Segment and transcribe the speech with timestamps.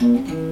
[0.00, 0.47] Mm-hmm.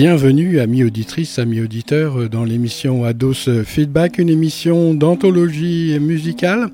[0.00, 6.68] Bienvenue, amis auditrices, amis auditeurs, dans l'émission Ados Feedback, une émission d'anthologie musicale.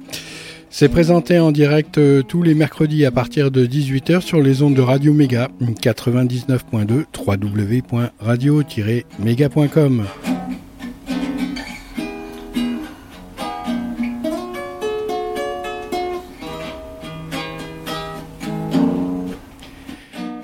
[0.68, 4.74] C'est présenté en direct euh, tous les mercredis à partir de 18h sur les ondes
[4.74, 10.04] de Radio Méga 99.2 www.radio-méga.com.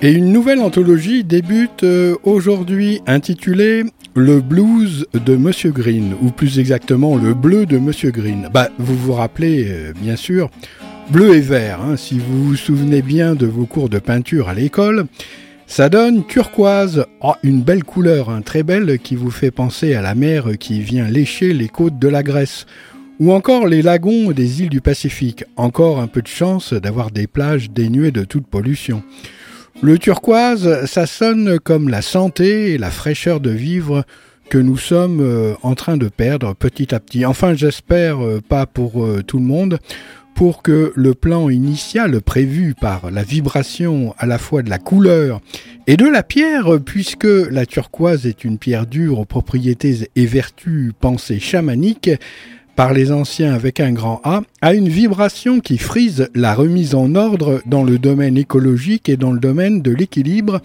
[0.03, 3.83] Et une nouvelle anthologie débute euh, aujourd'hui intitulée
[4.15, 8.49] Le blues de Monsieur Green, ou plus exactement le bleu de Monsieur Green.
[8.51, 10.49] Bah, vous vous rappelez, euh, bien sûr,
[11.11, 14.55] bleu et vert, hein, si vous vous souvenez bien de vos cours de peinture à
[14.55, 15.05] l'école.
[15.67, 20.01] Ça donne turquoise, oh, une belle couleur, hein, très belle, qui vous fait penser à
[20.01, 22.65] la mer qui vient lécher les côtes de la Grèce.
[23.19, 25.43] Ou encore les lagons des îles du Pacifique.
[25.57, 29.03] Encore un peu de chance d'avoir des plages dénuées de toute pollution.
[29.83, 34.05] Le turquoise, ça sonne comme la santé et la fraîcheur de vivre
[34.47, 37.25] que nous sommes euh, en train de perdre petit à petit.
[37.25, 39.79] Enfin, j'espère euh, pas pour euh, tout le monde,
[40.35, 45.41] pour que le plan initial prévu par la vibration à la fois de la couleur
[45.87, 50.91] et de la pierre, puisque la turquoise est une pierre dure aux propriétés et vertus
[50.99, 52.11] pensées chamaniques,
[52.81, 57.13] par les anciens avec un grand A, a une vibration qui frise la remise en
[57.13, 60.61] ordre dans le domaine écologique et dans le domaine de l'équilibre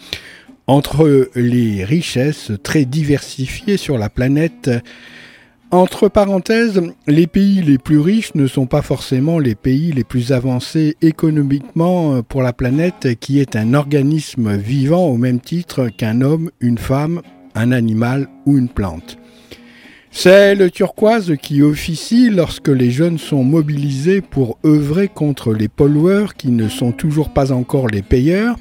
[0.66, 4.70] entre les richesses très diversifiées sur la planète.
[5.70, 10.32] Entre parenthèses, les pays les plus riches ne sont pas forcément les pays les plus
[10.32, 16.50] avancés économiquement pour la planète qui est un organisme vivant au même titre qu'un homme,
[16.60, 17.20] une femme,
[17.54, 19.18] un animal ou une plante.
[20.18, 26.36] C'est le turquoise qui officie lorsque les jeunes sont mobilisés pour œuvrer contre les pollueurs
[26.36, 28.56] qui ne sont toujours pas encore les payeurs.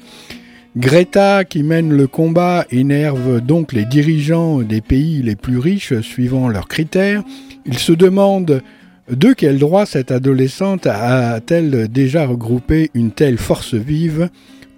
[0.76, 6.48] Greta qui mène le combat énerve donc les dirigeants des pays les plus riches suivant
[6.48, 7.22] leurs critères.
[7.64, 8.60] Ils se demandent
[9.10, 14.28] de quel droit cette adolescente a-t-elle déjà regroupé une telle force vive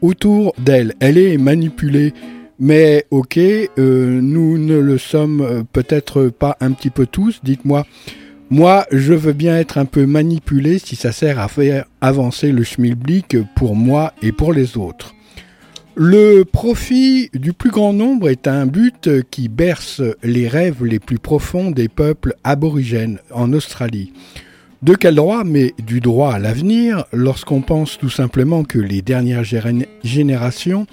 [0.01, 2.15] autour d'elle Elle est manipulée
[2.59, 7.87] mais ok, euh, nous ne le sommes euh, peut-être pas un petit peu tous, dites-moi.
[8.51, 12.65] Moi, je veux bien être un peu manipulé si ça sert à faire avancer le
[12.65, 15.15] schmilblick pour moi et pour les autres.
[15.95, 21.19] Le profit du plus grand nombre est un but qui berce les rêves les plus
[21.19, 24.13] profonds des peuples aborigènes en Australie.
[24.81, 29.45] De quel droit Mais du droit à l'avenir, lorsqu'on pense tout simplement que les dernières
[30.05, 30.87] générations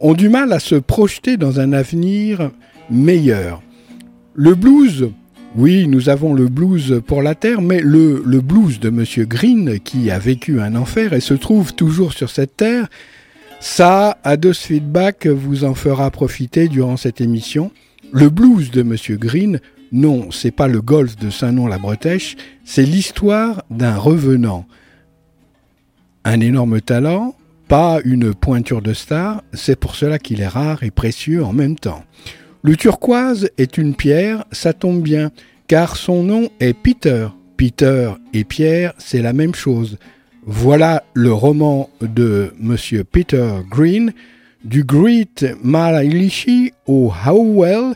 [0.00, 2.50] ont du mal à se projeter dans un avenir
[2.90, 3.62] meilleur.
[4.34, 5.10] Le blues,
[5.56, 9.04] oui, nous avons le blues pour la Terre, mais le, le blues de M.
[9.26, 12.88] Green, qui a vécu un enfer et se trouve toujours sur cette Terre,
[13.60, 17.72] ça, Ados Feedback vous en fera profiter durant cette émission.
[18.12, 18.94] Le blues de M.
[19.18, 19.60] Green,
[19.90, 24.66] non, c'est pas le golf de Saint-Nom-la-Bretèche, c'est l'histoire d'un revenant.
[26.24, 27.34] Un énorme talent,
[27.68, 31.76] pas une pointure de star, c'est pour cela qu'il est rare et précieux en même
[31.76, 32.02] temps.
[32.62, 35.30] Le turquoise est une pierre, ça tombe bien,
[35.68, 37.28] car son nom est Peter.
[37.58, 39.98] Peter et Pierre, c'est la même chose.
[40.46, 44.12] Voilà le roman de Monsieur Peter Green,
[44.64, 47.94] du Great Malilishi au Howell,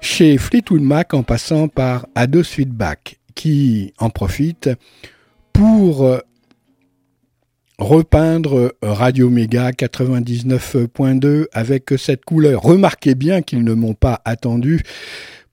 [0.00, 4.70] chez Fleetwood Mac en passant par Ados Feedback, qui en profite
[5.52, 6.20] pour
[7.78, 12.62] repeindre Radio Méga 99.2 avec cette couleur.
[12.62, 14.82] Remarquez bien qu'ils ne m'ont pas attendu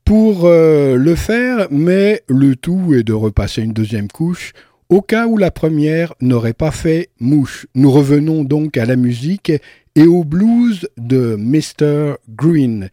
[0.06, 4.54] pour euh, le faire, mais le tout est de repasser une deuxième couche
[4.90, 7.66] au cas où la première n'aurait pas fait mouche.
[7.76, 9.52] Nous revenons donc à la musique
[9.96, 12.16] et au blues de Mr.
[12.30, 12.90] Green.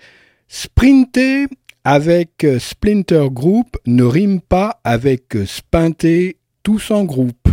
[0.46, 1.46] Sprinter
[1.84, 7.48] avec Splinter Group ne rime pas avec spinter tous en groupe.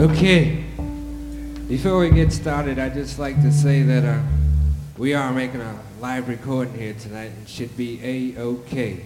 [0.00, 0.64] Okay.
[1.68, 4.22] Before we get started, I'd just like to say that uh,
[4.96, 9.04] we are making a live recording here tonight and should be A-OK.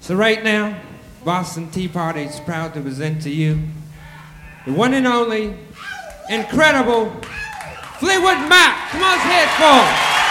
[0.00, 0.78] So right now,
[1.24, 3.58] Boston Tea Party is proud to present to you
[4.66, 5.56] the one and only,
[6.28, 7.08] incredible
[7.98, 8.90] Fleetwood Mac.
[8.90, 10.23] Come on, say it for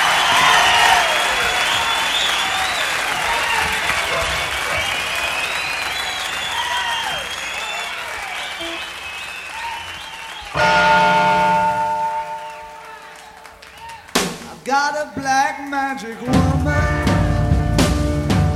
[15.73, 17.03] magic woman.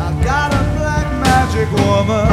[0.06, 2.30] I've got a black magic woman.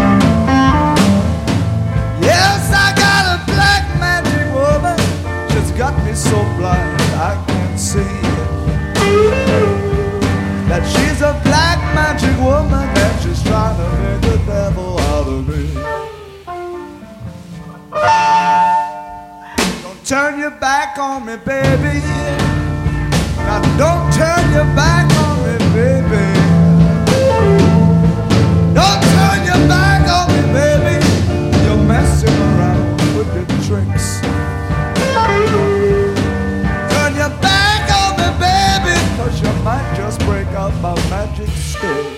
[2.20, 4.98] Yes, I got a black magic woman.
[5.52, 7.00] She's got me so blind
[7.30, 8.14] I can't see
[10.68, 15.48] that she's a black magic woman and she's trying to make the devil out of
[15.48, 15.64] me.
[19.82, 22.43] Don't turn your back on me, baby.
[39.64, 42.13] Might just break out my magic stick.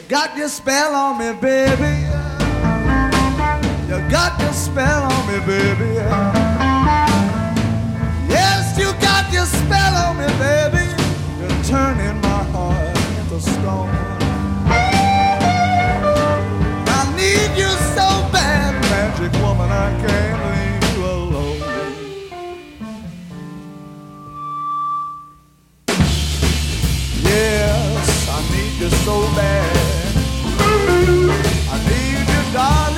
[0.00, 2.06] You got your spell on me, baby.
[3.86, 5.94] You got your spell on me, baby.
[8.26, 10.86] Yes, you got your spell on me, baby.
[11.38, 13.90] You're turning my heart into stone.
[16.88, 19.70] I need you so bad, magic woman.
[19.70, 21.58] I can't leave you alone.
[27.22, 29.69] Yes, I need you so bad.
[31.72, 32.89] I need you, darling.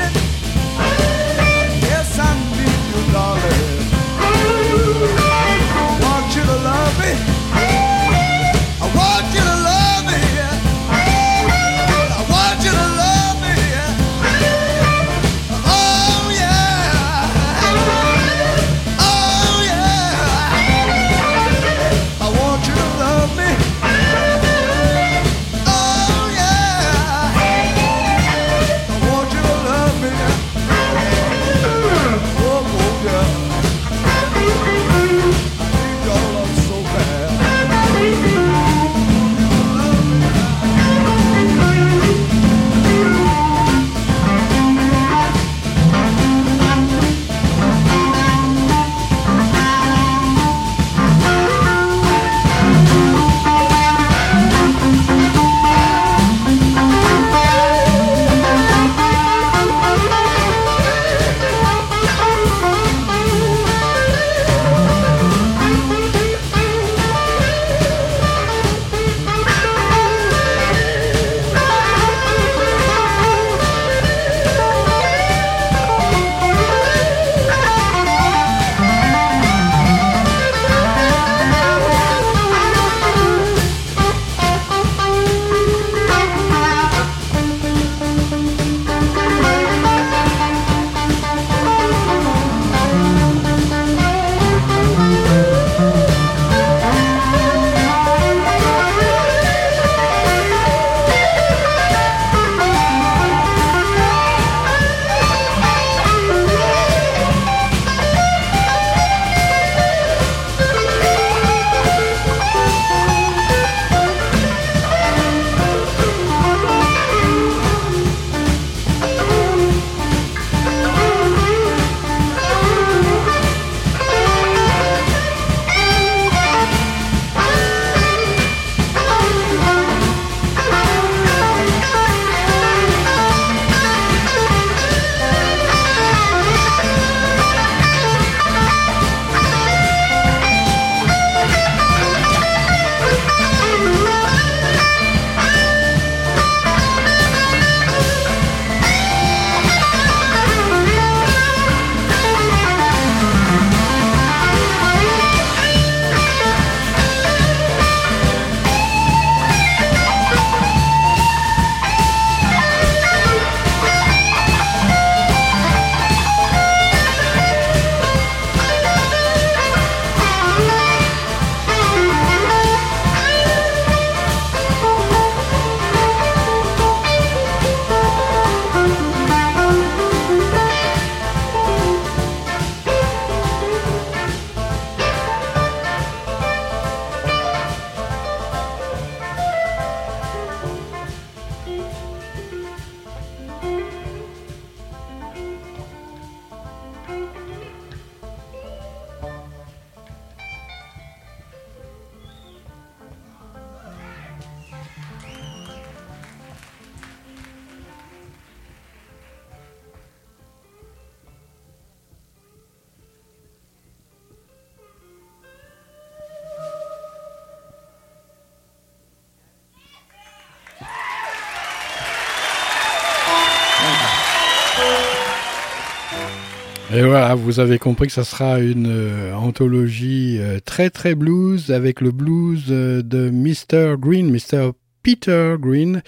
[227.02, 231.72] Et voilà, vous avez compris que ça sera une euh, anthologie euh, très très blues
[231.72, 233.96] avec le blues euh, de Mr.
[233.98, 234.70] Green, Mr.
[235.02, 236.02] Peter Green,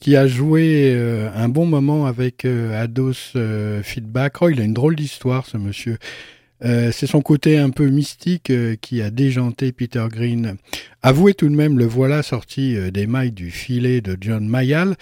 [0.00, 0.98] qui a joué
[1.32, 3.36] un bon moment avec Ados
[3.84, 4.42] Feedback.
[4.42, 5.96] Oh, il a une drôle d'histoire, ce monsieur.
[6.60, 10.56] c'est son côté un peu mystique qui a déjanté Peter Green.
[11.02, 14.96] Avouez tout de même, le voilà sorti des mailles du filet de John Mayall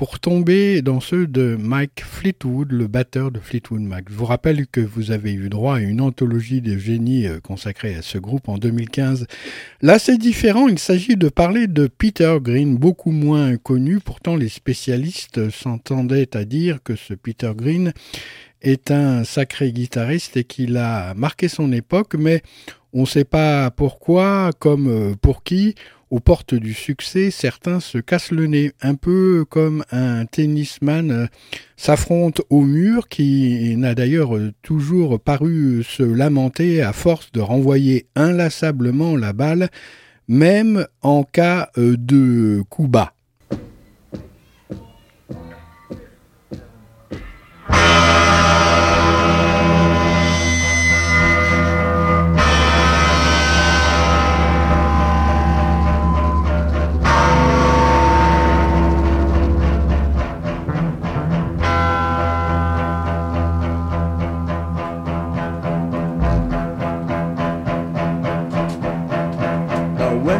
[0.00, 4.06] pour tomber dans ceux de Mike Fleetwood, le batteur de Fleetwood Mac.
[4.08, 7.94] Je vous rappelle que vous avez eu droit à une anthologie de génie euh, consacrée
[7.94, 9.26] à ce groupe en 2015.
[9.82, 14.48] Là, c'est différent, il s'agit de parler de Peter Green, beaucoup moins connu, pourtant les
[14.48, 17.92] spécialistes s'entendaient à dire que ce Peter Green
[18.62, 22.40] est un sacré guitariste et qu'il a marqué son époque, mais
[22.94, 25.74] on ne sait pas pourquoi, comme euh, pour qui,
[26.10, 31.26] aux portes du succès, certains se cassent le nez, un peu comme un tennisman euh,
[31.76, 39.16] s'affronte au mur, qui n'a d'ailleurs toujours paru se lamenter à force de renvoyer inlassablement
[39.16, 39.68] la balle,
[40.28, 43.12] même en cas euh, de coup bas.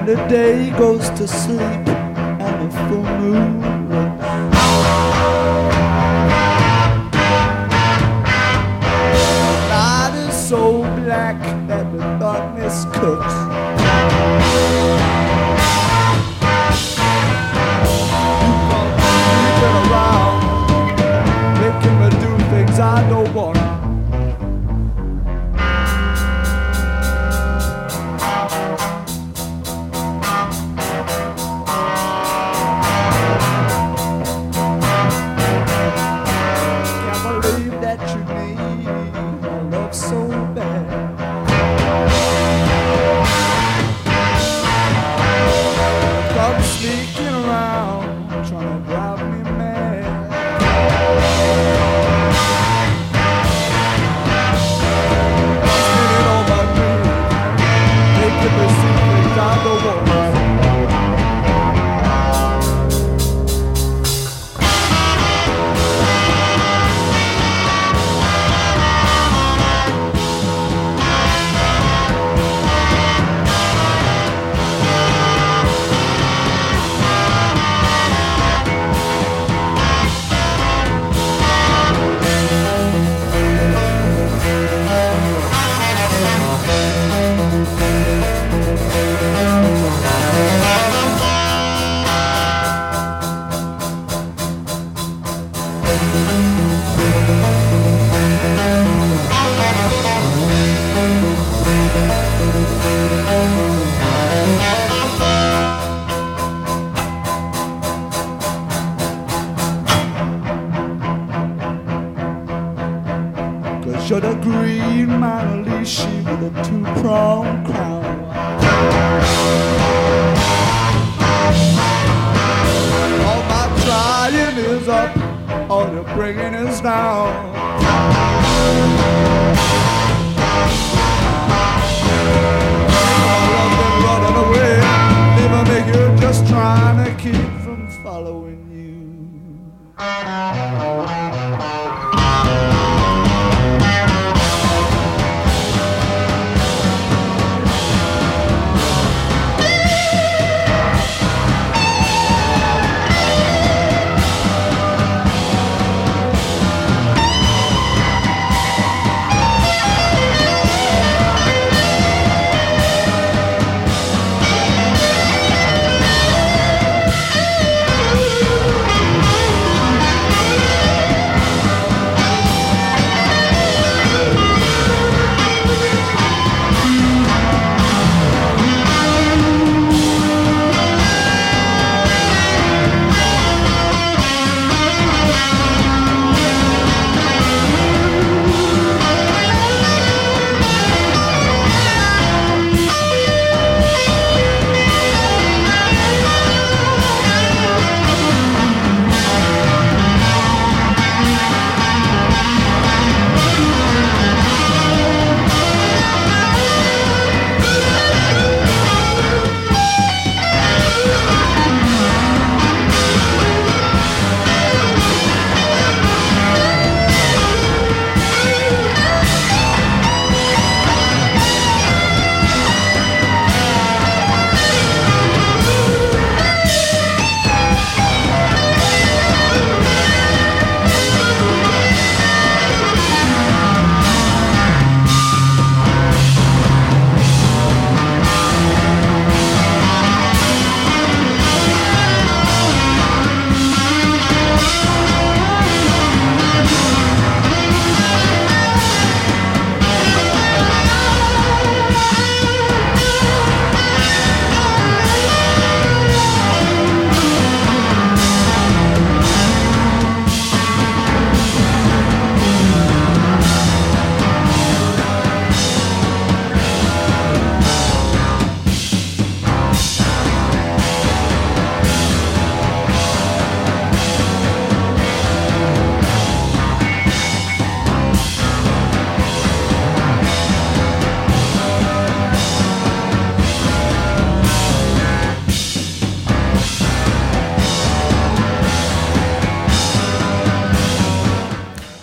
[0.07, 4.25] The day goes to sleep and the full moon looks.
[9.13, 11.39] The night is so black
[11.69, 13.90] that the darkness cooks.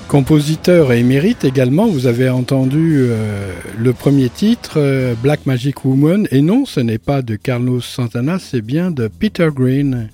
[0.08, 6.30] Compositeur et émérite également, vous avez entendu euh, le premier titre, euh, Black Magic Woman,
[6.32, 10.10] et non, ce n'est pas de Carlos Santana, c'est bien de Peter Green.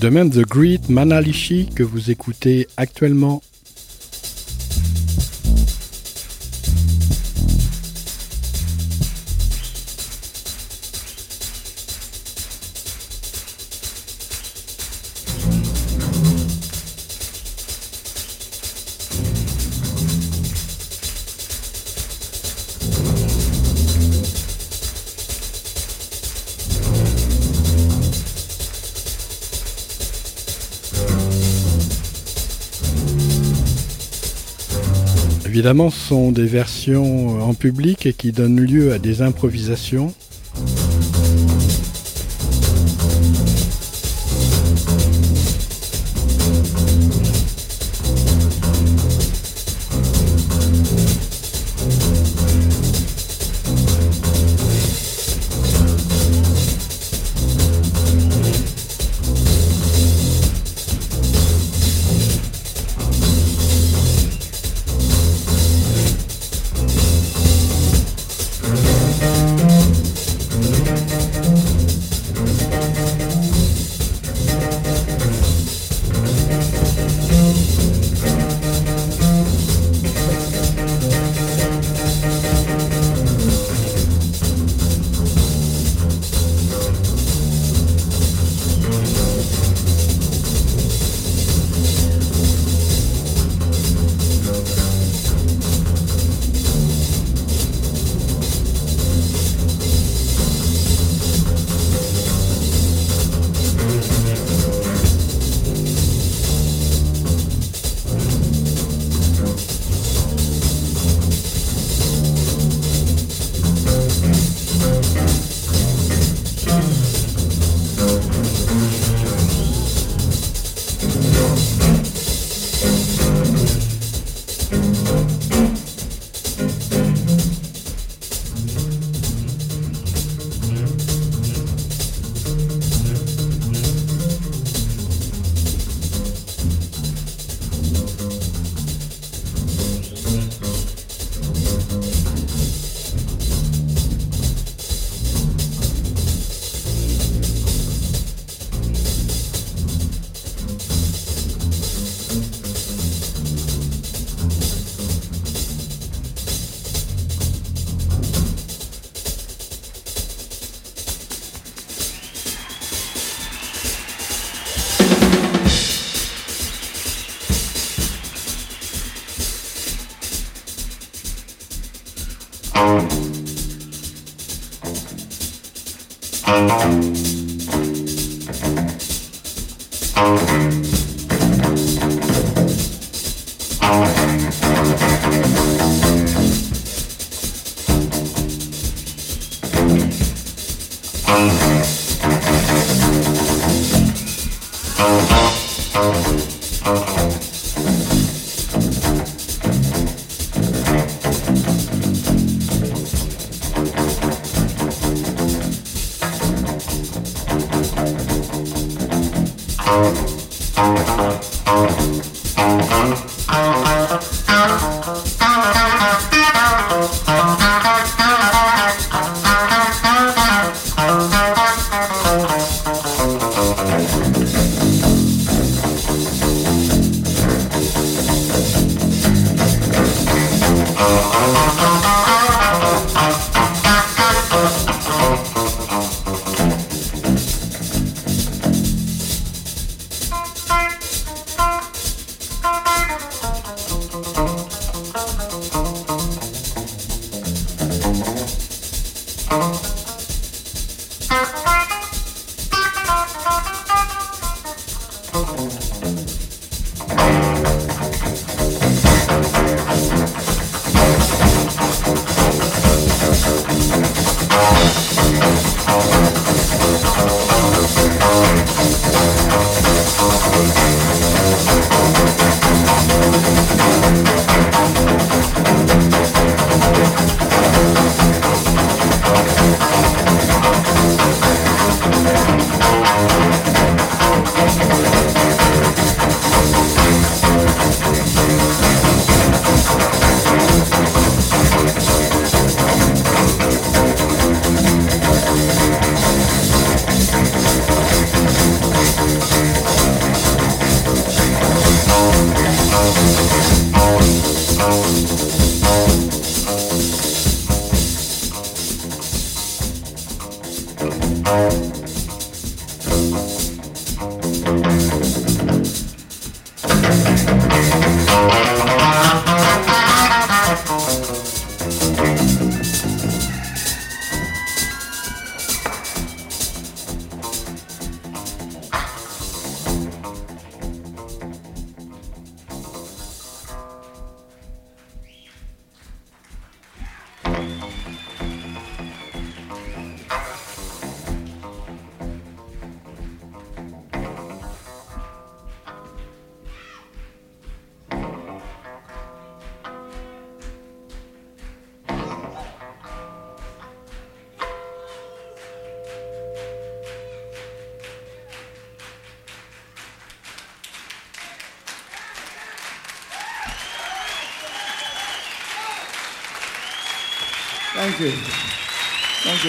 [0.00, 3.42] De même The Great Manalishi que vous écoutez actuellement
[35.60, 40.14] Évidemment, ce sont des versions en public qui donnent lieu à des improvisations.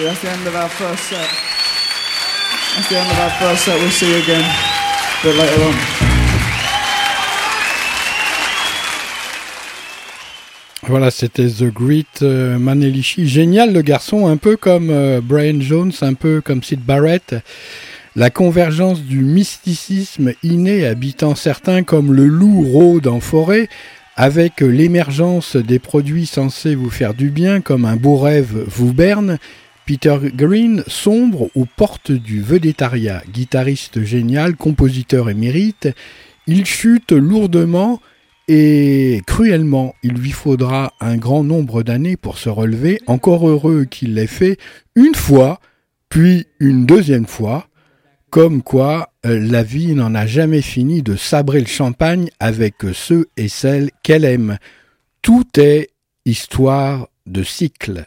[0.02, 0.08] You.
[0.08, 1.28] That's the end of our first set.
[2.74, 3.78] That's the end of our first set.
[3.80, 5.74] We'll see you again a bit later on.
[10.88, 13.28] Voilà, c'était The Great euh, Manelishi.
[13.28, 17.36] Génial le garçon, un peu comme euh, Brian Jones, un peu comme Sid Barrett.
[18.16, 23.68] La convergence du mysticisme inné habitant certains comme le loup rôde en forêt,
[24.16, 29.38] avec l'émergence des produits censés vous faire du bien, comme un beau rêve vous berne,
[29.86, 33.22] Peter Green sombre aux portes du vedettariat.
[33.32, 35.88] Guitariste génial, compositeur émérite,
[36.46, 38.00] il chute lourdement
[38.48, 39.94] et cruellement.
[40.02, 44.56] Il lui faudra un grand nombre d'années pour se relever, encore heureux qu'il l'ait fait
[44.94, 45.60] une fois,
[46.08, 47.66] puis une deuxième fois,
[48.30, 53.28] comme quoi euh, la vie n'en a jamais fini de sabrer le champagne avec ceux
[53.36, 54.58] et celles qu'elle aime.
[55.22, 55.90] Tout est
[56.24, 58.06] histoire de cycle.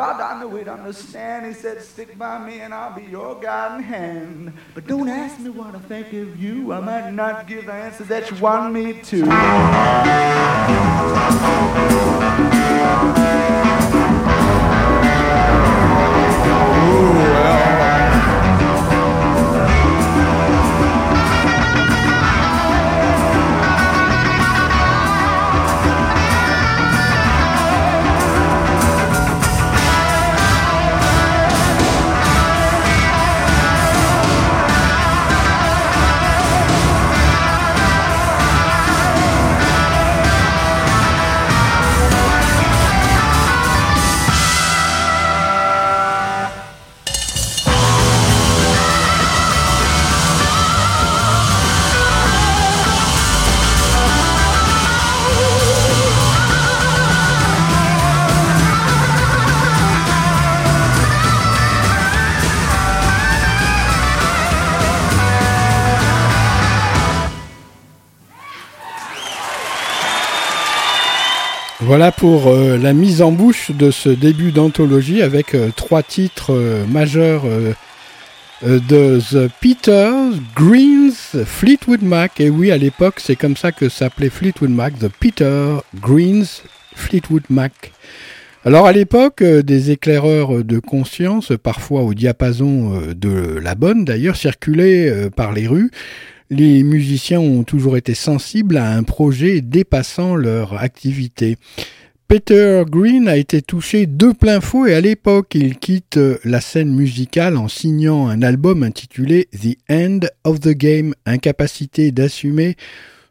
[0.00, 1.44] God, I knew He'd understand.
[1.44, 4.54] He said, Stick by me and I'll be your guiding hand.
[4.74, 6.72] But don't ask me what I think of you.
[6.72, 9.18] I might not give the answer that you want me to.
[9.18, 9.28] Ooh,
[17.18, 17.69] well.
[71.90, 76.52] Voilà pour euh, la mise en bouche de ce début d'anthologie avec euh, trois titres
[76.54, 77.42] euh, majeurs
[78.62, 82.38] de The Peters, Greens, Fleetwood Mac.
[82.38, 86.62] Et oui, à l'époque, c'est comme ça que s'appelait Fleetwood Mac, The Peter Greens
[86.94, 87.90] Fleetwood Mac.
[88.64, 95.28] Alors à l'époque, des éclaireurs de conscience, parfois au diapason de la bonne d'ailleurs, circulaient
[95.34, 95.90] par les rues.
[96.50, 101.56] Les musiciens ont toujours été sensibles à un projet dépassant leur activité.
[102.28, 105.54] Peter Green a été touché de plein fouet à l'époque.
[105.54, 111.14] Il quitte la scène musicale en signant un album intitulé The End of the Game,
[111.26, 112.76] incapacité d'assumer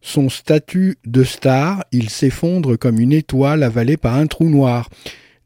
[0.01, 4.89] son statut de star, il s'effondre comme une étoile avalée par un trou noir.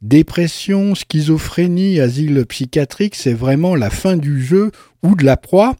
[0.01, 5.75] Dépression, schizophrénie, asile psychiatrique, c'est vraiment la fin du jeu ou de la proie,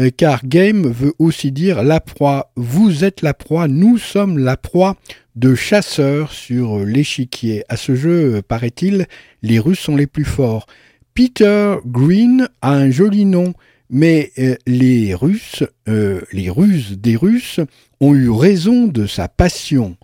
[0.00, 2.50] euh, car game veut aussi dire la proie.
[2.56, 4.96] Vous êtes la proie, nous sommes la proie
[5.36, 7.64] de chasseurs sur l'échiquier.
[7.68, 9.06] À ce jeu, paraît-il,
[9.42, 10.66] les Russes sont les plus forts.
[11.14, 13.52] Peter Green a un joli nom,
[13.90, 17.60] mais euh, les Russes, euh, les Russes des Russes,
[18.00, 19.96] ont eu raison de sa passion.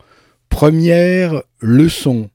[0.49, 2.29] Première leçon.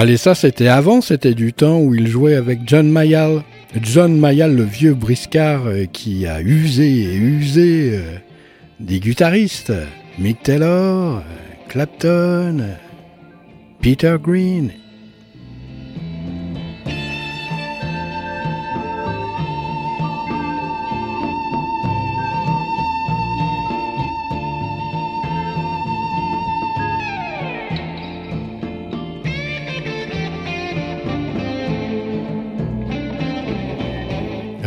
[0.00, 3.42] Allez, ça c'était avant, c'était du temps où il jouait avec John Mayall.
[3.82, 8.18] John Mayall, le vieux briscard euh, qui a usé et usé euh,
[8.78, 9.72] des guitaristes.
[10.20, 11.20] Mick Taylor, euh,
[11.68, 12.62] Clapton,
[13.82, 14.70] Peter Green,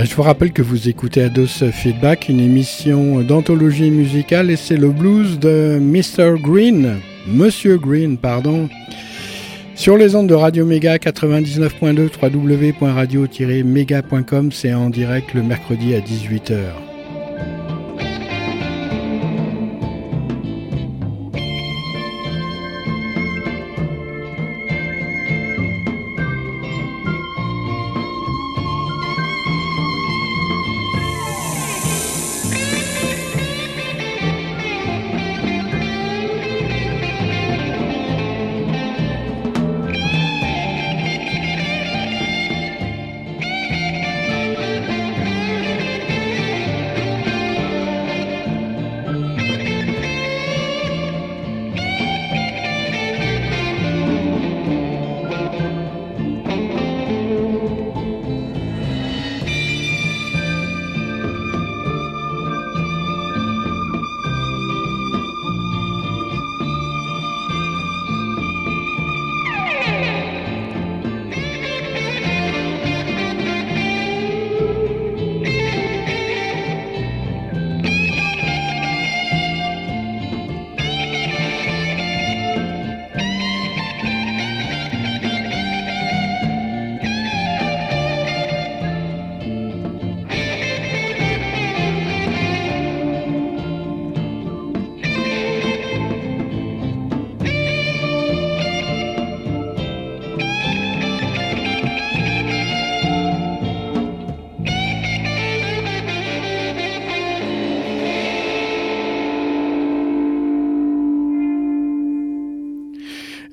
[0.04, 4.90] Je vous rappelle que vous écoutez Ados Feedback, une émission d'anthologie musicale, et c'est le
[4.90, 6.40] blues de Mr.
[6.42, 6.96] Green,
[7.28, 8.68] Monsieur Green, pardon,
[9.76, 16.91] sur les ondes de Radio Méga 99.2 www.radio-méga.com, c'est en direct le mercredi à 18h.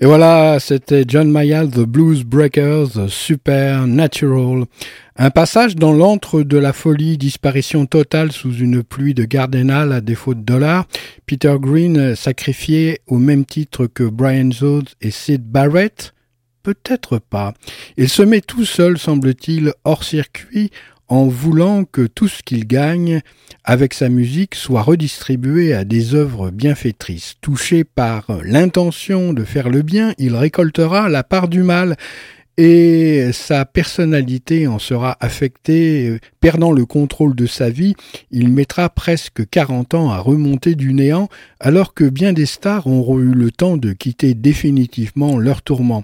[0.01, 4.65] Et voilà, c'était John Mayall, The Blues Breakers, Supernatural.
[5.17, 10.01] Un passage dans l'antre de la folie, disparition totale sous une pluie de Gardenal à
[10.01, 10.87] défaut de dollars.
[11.27, 16.15] Peter Green sacrifié au même titre que Brian Jones et Sid Barrett?
[16.63, 17.55] Peut-être pas.
[17.97, 20.71] Il se met tout seul, semble-t-il, hors circuit,
[21.09, 23.21] en voulant que tout ce qu'il gagne
[23.65, 27.35] avec sa musique soit redistribué à des œuvres bienfaitrices.
[27.41, 31.97] Touché par l'intention de faire le bien, il récoltera la part du mal
[32.61, 37.95] et sa personnalité en sera affectée, perdant le contrôle de sa vie,
[38.33, 41.29] il mettra presque 40 ans à remonter du néant,
[41.61, 46.03] alors que bien des stars auront eu le temps de quitter définitivement leur tourment.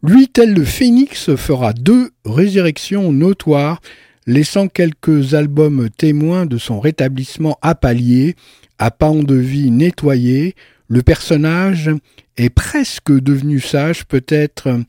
[0.00, 3.80] Lui, tel le phénix, fera deux résurrections notoires,
[4.26, 8.36] laissant quelques albums témoins de son rétablissement à palier,
[8.78, 10.54] à pan de vie nettoyé,
[10.88, 11.90] le personnage
[12.36, 14.80] est presque devenu sage, peut-être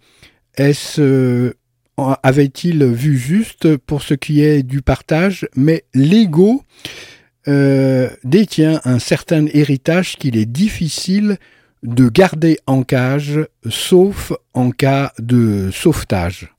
[0.56, 1.54] est-ce euh,
[1.97, 6.63] avait-il vu juste pour ce qui est du partage, mais l'ego
[7.47, 11.38] euh, détient un certain héritage qu'il est difficile
[11.84, 16.54] de garder en cage, sauf en cas de sauvetage.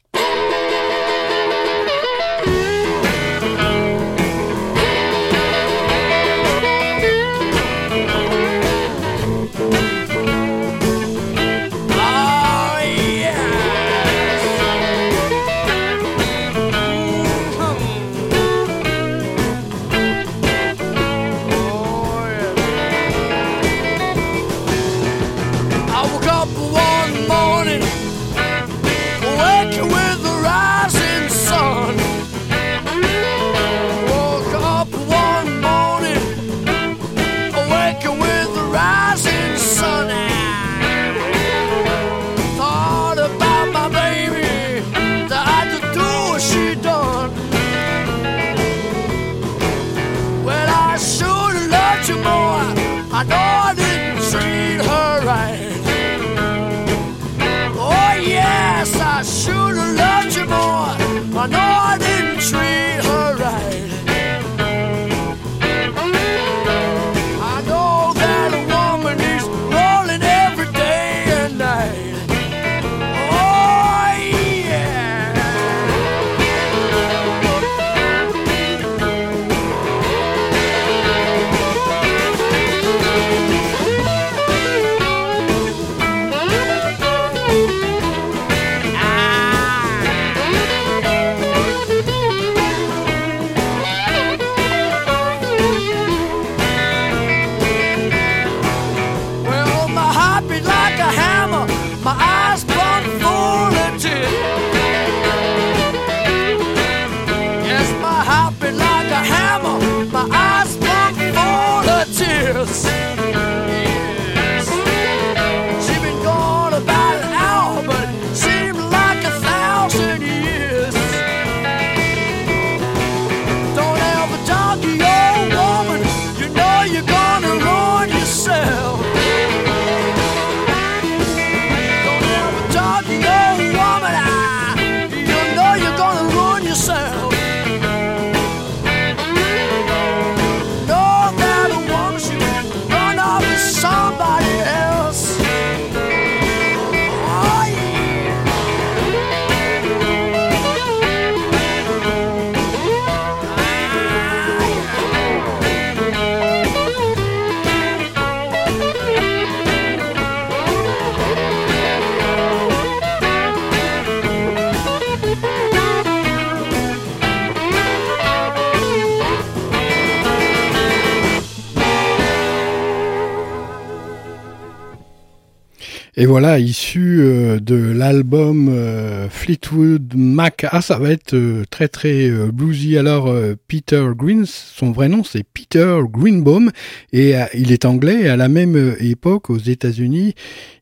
[176.20, 180.66] Et voilà, issu euh, de l'album euh, Fleetwood Mac.
[180.68, 182.98] Ah, ça va être euh, très très bluesy.
[182.98, 183.32] Alors,
[183.68, 186.72] Peter Green, son vrai nom c'est Peter Greenbaum,
[187.12, 188.22] et il est anglais.
[188.22, 190.34] Et à la même époque, aux États-Unis,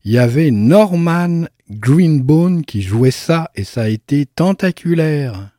[0.05, 5.51] il y avait Norman Greenbone qui jouait ça, et ça a été tentaculaire.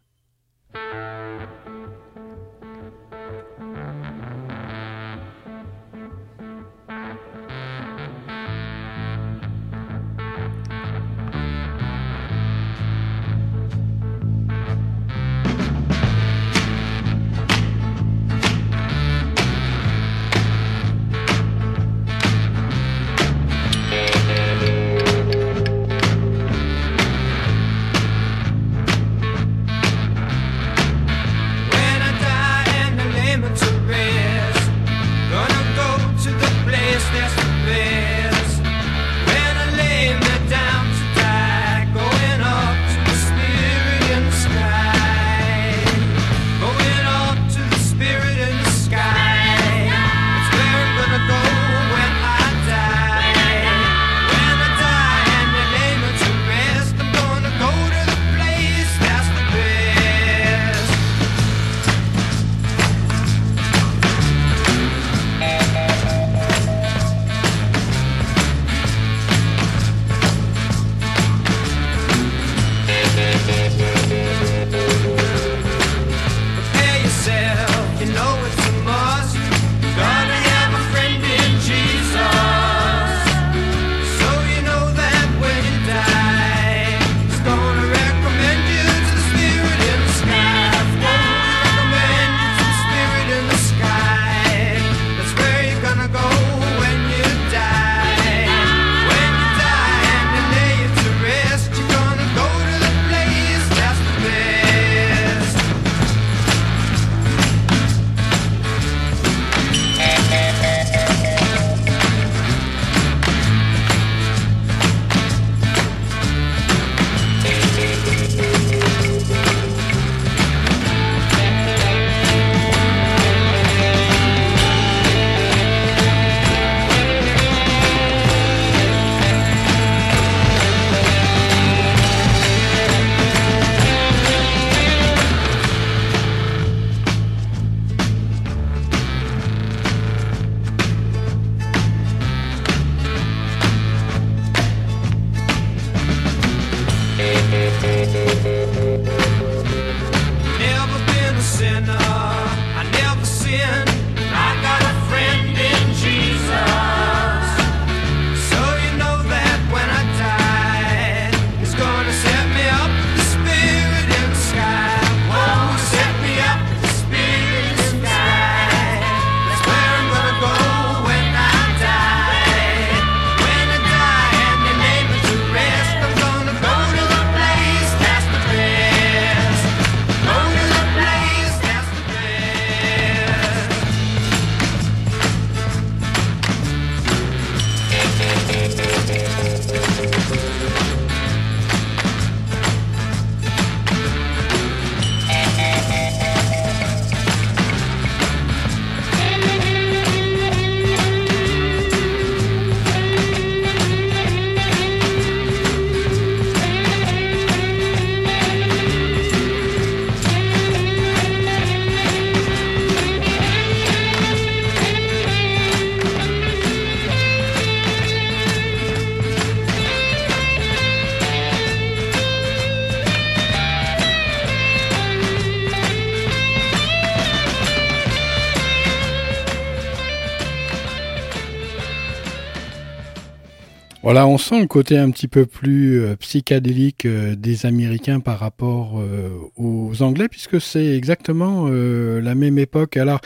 [234.09, 238.39] Voilà, on sent le côté un petit peu plus euh, psychédélique euh, des Américains par
[238.39, 239.29] rapport euh,
[239.59, 242.97] aux Anglais, puisque c'est exactement la même époque.
[242.97, 243.21] Alors,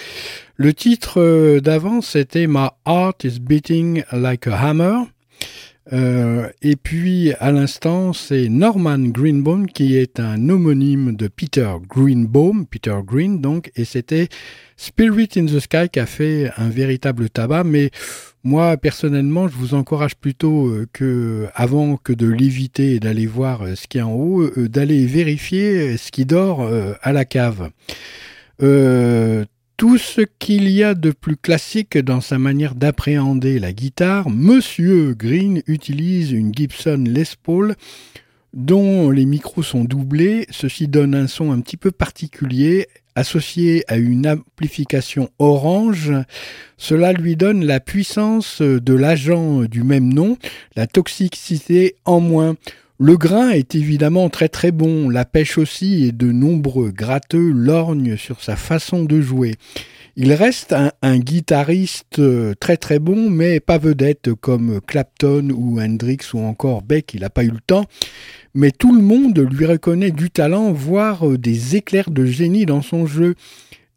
[0.56, 5.04] le titre d'avant, c'était My Heart is Beating Like a Hammer.
[5.92, 12.98] et puis, à l'instant, c'est Norman Greenbaum qui est un homonyme de Peter Greenbaum, Peter
[13.06, 14.26] Green donc, et c'était
[14.76, 17.92] Spirit in the Sky qui a fait un véritable tabac, mais
[18.44, 23.62] moi, personnellement, je vous encourage plutôt euh, que, avant que de l'éviter et d'aller voir
[23.62, 26.68] euh, ce qui est en haut, euh, d'aller vérifier ce qui dort
[27.02, 27.70] à la cave.
[28.58, 35.14] tout ce qu'il y a de plus classique dans sa manière d'appréhender la guitare, Monsieur
[35.14, 37.74] Green utilise une Gibson Les Paul
[38.52, 40.46] dont les micros sont doublés.
[40.50, 46.12] Ceci donne un son un petit peu particulier associé à une amplification orange,
[46.76, 50.36] cela lui donne la puissance de l'agent du même nom,
[50.76, 52.56] la toxicité en moins.
[52.98, 58.16] Le grain est évidemment très très bon, la pêche aussi et de nombreux gratteux lorgnent
[58.16, 59.54] sur sa façon de jouer.
[60.14, 62.20] Il reste un, guitariste
[62.60, 67.30] très très bon, mais pas vedette comme Clapton ou Hendrix ou encore Beck, il n'a
[67.30, 67.86] pas eu le temps
[68.54, 72.82] mais tout le monde lui reconnaît du talent, voire euh, des éclairs de génie dans
[72.82, 73.34] son jeu.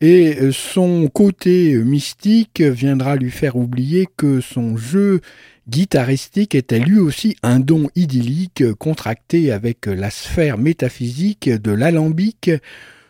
[0.01, 5.21] Et euh, son côté euh, mystique viendra lui faire oublier que son jeu
[5.67, 12.51] guitaristique était lui aussi un don idyllique contracté avec la sphère métaphysique de l'alambic,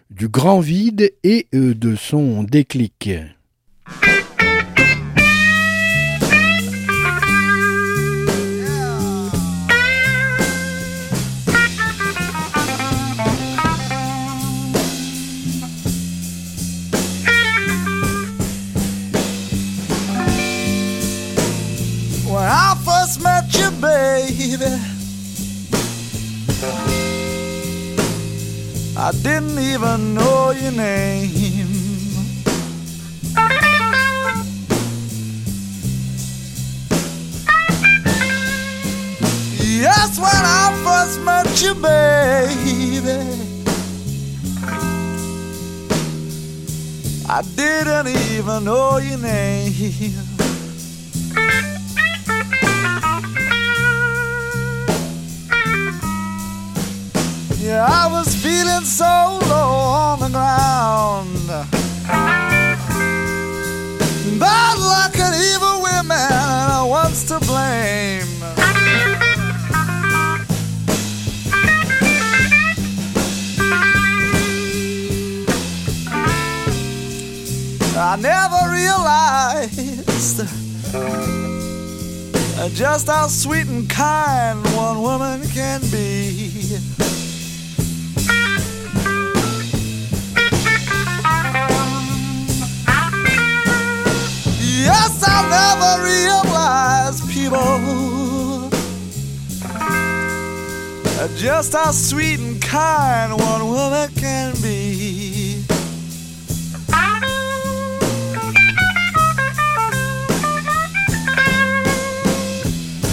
[0.10, 3.10] du grand vide et de son déclic.
[29.76, 31.30] Even know your name.
[39.60, 43.20] Yes, when I first met you, baby,
[47.28, 49.74] I didn't even know your name.
[57.60, 59.45] Yeah, I was feeling so
[64.86, 68.28] Luck and evil women, and what's to blame?
[77.98, 79.76] I never realized
[82.76, 86.45] just how sweet and kind one woman can be.
[95.38, 98.70] I never realized people
[101.36, 105.64] just how sweet and kind one woman can be.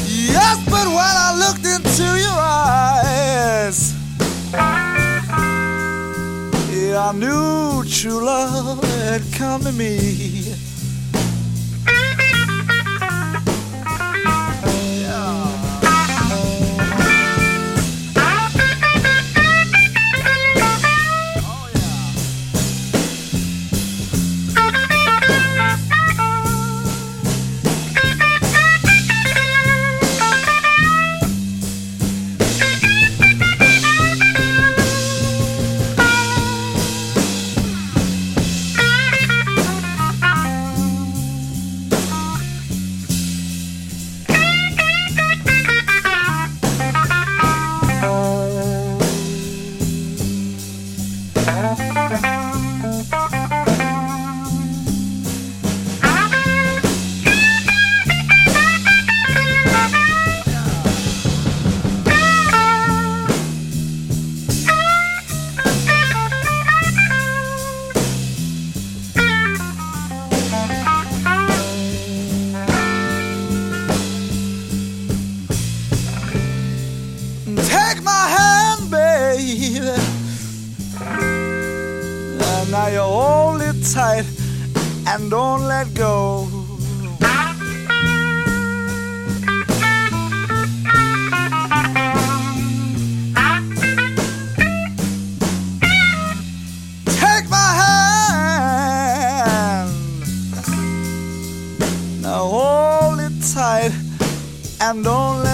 [0.06, 3.92] Yes, but when I looked into your eyes,
[6.70, 10.71] yeah, I knew true love had come to me.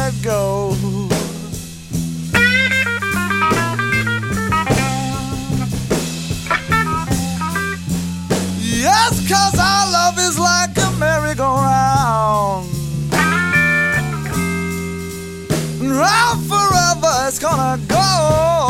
[0.09, 0.75] Let go.
[8.59, 12.69] Yes, cause our love is like a merry-go-round.
[15.81, 18.68] Round forever it's gonna go.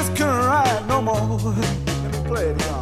[0.00, 1.14] Just couldn't ride no more.
[1.14, 2.79] Let me play it again.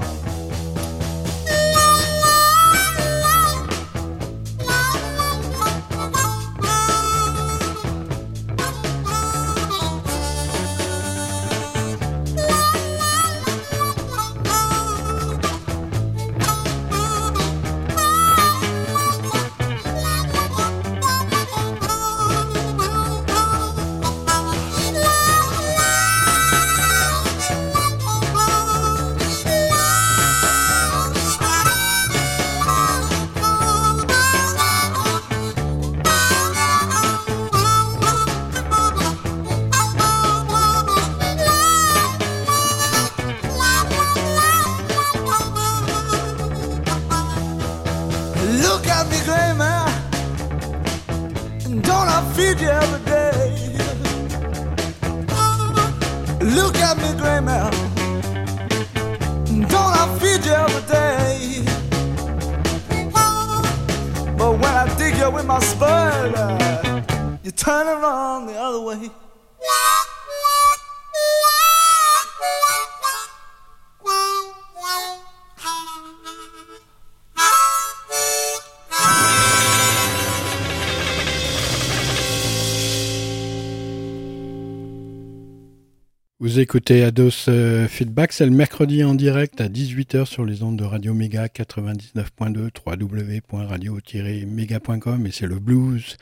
[86.58, 90.82] Écoutez Ados euh, Feedback, c'est le mercredi en direct à 18h sur les ondes de
[90.82, 96.16] Radio Méga 99.2 www.radio-méga.com et c'est le blues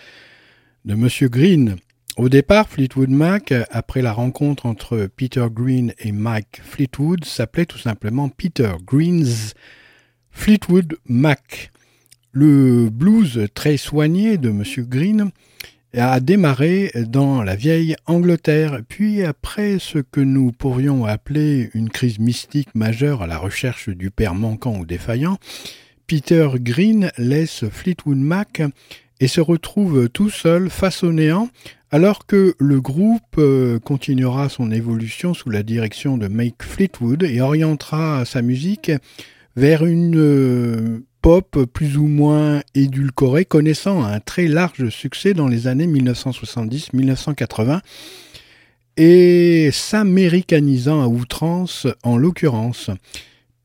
[0.85, 1.77] de Monsieur Green.
[2.19, 7.79] Au départ, Fleetwood Mac, après la rencontre entre Peter Green et Mike Fleetwood, s'appelait tout
[7.79, 9.55] simplement Peter Green's
[10.33, 11.73] Fleetwood Mac.
[12.33, 15.31] Le blues très soigné de Monsieur Green
[15.97, 22.19] a démarré dans la vieille Angleterre, puis après ce que nous pourrions appeler une crise
[22.19, 25.39] mystique majeure à la recherche du père manquant ou défaillant,
[26.07, 28.63] Peter Green laisse Fleetwood Mac
[29.21, 31.49] et se retrouve tout seul face au néant,
[31.91, 33.41] alors que le groupe
[33.83, 38.93] continuera son évolution sous la direction de Mike Fleetwood et orientera sa musique
[39.57, 41.03] vers une
[41.73, 47.81] plus ou moins édulcoré, connaissant un très large succès dans les années 1970-1980
[48.97, 52.91] et s'américanisant à outrance en l'occurrence.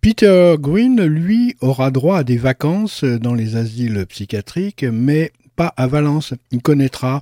[0.02, 5.86] Peter Green, lui, aura droit à des vacances dans les asiles psychiatriques, mais pas à
[5.86, 6.34] Valence.
[6.52, 7.22] Il connaîtra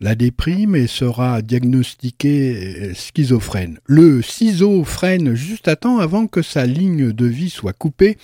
[0.00, 3.80] la déprime et sera diagnostiqué schizophrène.
[3.86, 8.16] Le ciseau freine juste à temps avant que sa ligne de vie soit coupée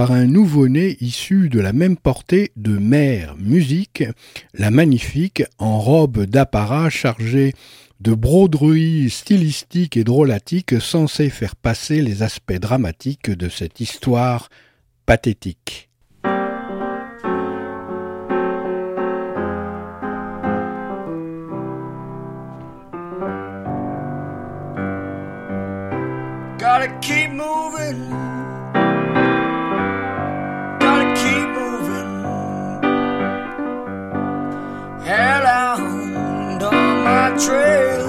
[0.00, 4.02] par un nouveau-né issu de la même portée de mère musique,
[4.54, 7.52] la magnifique, en robe d'apparat chargée
[8.00, 14.48] de broderies stylistiques et drôlatiques censées faire passer les aspects dramatiques de cette histoire
[15.04, 15.90] pathétique.
[37.46, 38.06] Trail,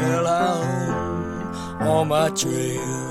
[0.00, 3.01] hellhound on my trail.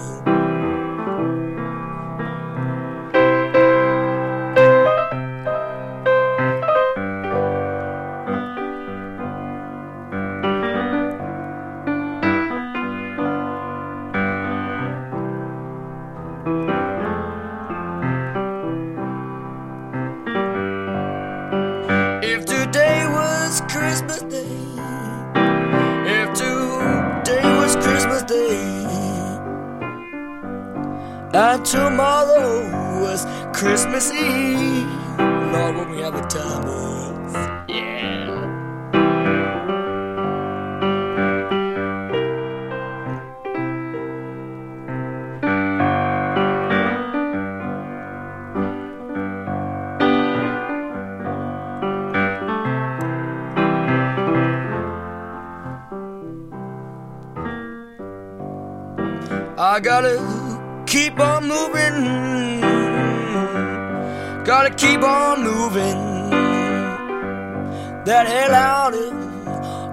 [31.34, 32.60] And tomorrow
[33.02, 34.86] was Christmas Eve.
[35.18, 36.68] Lord, when we have a time
[37.70, 38.02] yeah.
[59.58, 60.31] I gotta keep
[61.22, 62.62] on moving.
[64.44, 66.00] Gotta keep on moving.
[68.06, 68.96] That hell out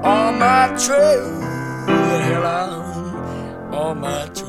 [0.05, 1.41] on my trail.
[1.87, 4.48] That hell out on my trail.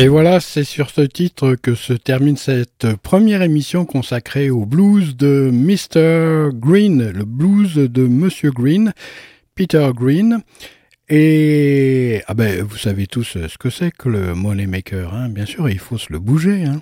[0.00, 5.16] Et voilà, c'est sur ce titre que se termine cette première émission consacrée au blues
[5.16, 6.50] de Mr.
[6.54, 8.92] Green, le blues de Monsieur Green,
[9.56, 10.44] Peter Green.
[11.08, 15.68] Et ah ben, vous savez tous ce que c'est que le Moneymaker, hein bien sûr,
[15.68, 16.64] il faut se le bouger.
[16.64, 16.80] Hein.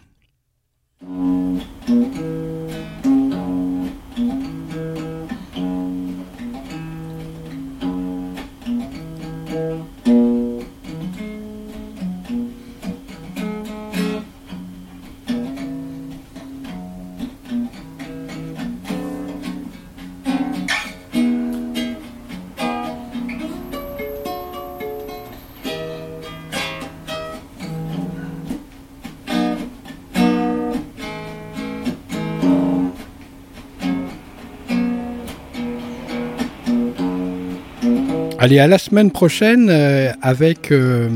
[38.47, 41.09] Allez, à la semaine prochaine euh, avec euh,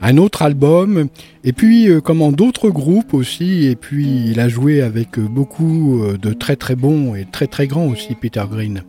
[0.00, 1.08] un autre album
[1.44, 6.32] et puis euh, comment d'autres groupes aussi et puis il a joué avec beaucoup de
[6.32, 8.84] très très bons et très très grands aussi Peter Green.